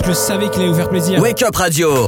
[0.00, 1.20] Je le savais qu'il allait vous faire plaisir.
[1.20, 2.06] Wake Up Radio.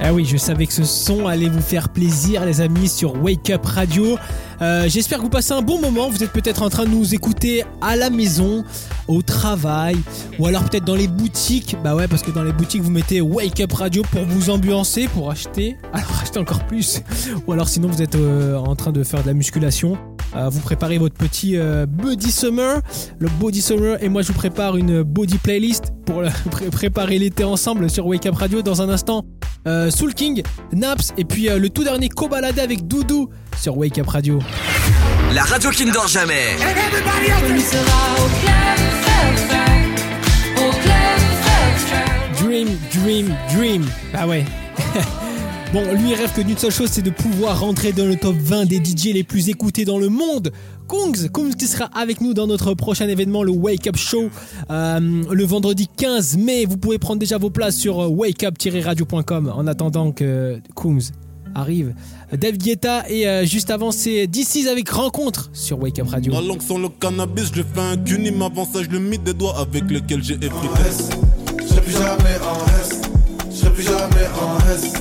[0.00, 3.50] Ah oui, je savais que ce son allait vous faire plaisir, les amis, sur Wake
[3.50, 4.18] Up Radio.
[4.62, 6.08] Euh, J'espère que vous passez un bon moment.
[6.08, 8.64] Vous êtes peut-être en train de nous écouter à la maison,
[9.08, 9.96] au travail,
[10.38, 11.76] ou alors peut-être dans les boutiques.
[11.84, 15.08] Bah ouais, parce que dans les boutiques, vous mettez Wake Up Radio pour vous ambiancer,
[15.08, 15.76] pour acheter.
[15.92, 17.02] Alors acheter encore plus.
[17.46, 19.98] Ou alors sinon, vous êtes euh, en train de faire de la musculation.
[20.36, 22.80] Euh, vous préparez votre petit euh, Body Summer,
[23.18, 27.42] le Body Summer, et moi je vous prépare une Body Playlist pour pré- préparer l'été
[27.44, 29.24] ensemble sur Wake Up Radio dans un instant.
[29.66, 33.98] Euh, Soul King, Naps, et puis euh, le tout dernier Cobaladé avec Doudou sur Wake
[33.98, 34.38] Up Radio.
[35.34, 36.54] La radio qui ne dort jamais.
[42.38, 43.84] Dream, dream, dream.
[44.12, 44.44] Bah ouais.
[45.72, 48.36] bon, lui il rêve que d'une seule chose, c'est de pouvoir rentrer dans le top
[48.36, 50.52] 20 des DJ les plus écoutés dans le monde.
[50.88, 54.30] Kungs, Kungs qui sera avec nous dans notre prochain événement, le Wake Up Show,
[54.70, 56.64] euh, le vendredi 15 mai.
[56.64, 61.10] Vous pouvez prendre déjà vos places sur euh, wakeup-radio.com en attendant que Kungs
[61.54, 61.94] arrive.
[62.32, 66.32] Dave Guetta et euh, juste avant c'est DC's avec Rencontre sur Wake Up Radio.
[66.32, 69.32] Ma langue sans le cannabis, je fais un cunim avant ça, je le mis des
[69.34, 71.16] doigts avec lesquels j'ai effrité.
[71.60, 73.00] Je serai plus jamais en S.
[73.50, 74.95] Je serai plus jamais en S.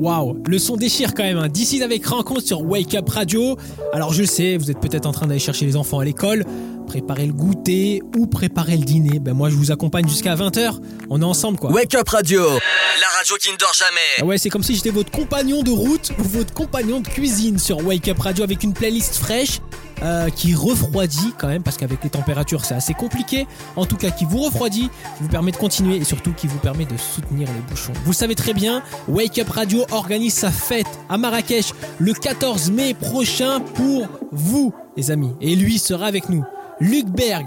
[0.00, 1.36] Waouh, le son déchire quand même.
[1.36, 1.48] Hein.
[1.48, 3.58] D'ici avec rencontre sur Wake Up Radio.
[3.92, 6.44] Alors je sais, vous êtes peut-être en train d'aller chercher les enfants à l'école,
[6.86, 9.18] préparer le goûter ou préparer le dîner.
[9.18, 10.72] Ben moi je vous accompagne jusqu'à 20h.
[11.10, 11.70] On est ensemble quoi.
[11.70, 12.40] Wake Up Radio.
[12.46, 13.84] La radio qui ne dort Ah
[14.18, 14.26] jamais.
[14.28, 17.84] ouais, c'est comme si j'étais votre compagnon de route ou votre compagnon de cuisine sur
[17.86, 19.60] Wake Up Radio avec une playlist fraîche
[20.02, 23.46] euh, qui refroidit quand même parce qu'avec les températures c'est assez compliqué.
[23.76, 26.84] En tout cas, qui vous refroidit, vous permet de continuer et surtout qui vous permet
[26.84, 27.92] de soutenir les bouchons.
[28.04, 32.70] Vous le savez très bien, Wake Up Radio organise sa fête à Marrakech le 14
[32.70, 35.34] mai prochain pour vous, les amis.
[35.40, 36.44] Et lui sera avec nous.
[36.80, 37.46] Luc Berg.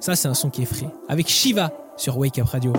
[0.00, 0.88] Ça, c'est un son qui est frais.
[1.08, 2.72] Avec Shiva sur Wake Up Radio.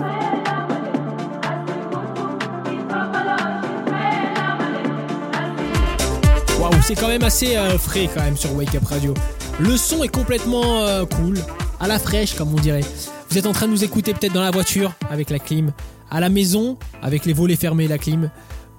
[6.82, 9.14] C'est quand même assez euh, frais quand même sur Wake Up Radio.
[9.60, 11.38] Le son est complètement euh, cool,
[11.78, 12.84] à la fraîche comme on dirait.
[13.30, 15.72] Vous êtes en train de nous écouter peut-être dans la voiture avec la clim,
[16.10, 18.30] à la maison avec les volets fermés la clim,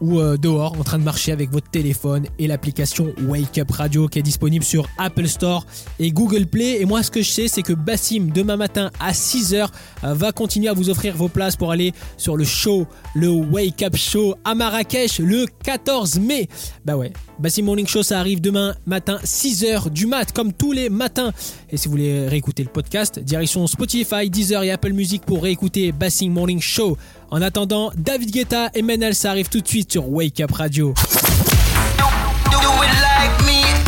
[0.03, 4.08] ou euh, dehors en train de marcher avec votre téléphone et l'application Wake Up Radio
[4.08, 5.66] qui est disponible sur Apple Store
[5.97, 6.81] et Google Play.
[6.81, 9.69] Et moi ce que je sais c'est que Bassim demain matin à 6h
[10.03, 13.96] va continuer à vous offrir vos places pour aller sur le show, le Wake Up
[13.96, 16.50] Show à Marrakech le 14 mai.
[16.84, 20.90] Bah ouais, Bassim Morning Show ça arrive demain matin 6h du mat comme tous les
[20.90, 21.31] matins.
[21.72, 25.91] Et si vous voulez réécouter le podcast, direction Spotify, Deezer et Apple Music pour réécouter
[25.91, 26.97] Bassim Morning Show.
[27.33, 30.94] En attendant, David Guetta et Menel, ça arrive tout de suite sur Wake Up Radio.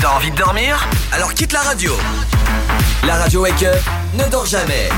[0.02, 1.92] T'as envie de dormir Alors quitte la radio.
[3.06, 3.84] La radio Wake Up
[4.18, 4.90] ne dort jamais.